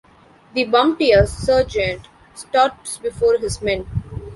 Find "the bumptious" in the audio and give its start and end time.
0.55-1.31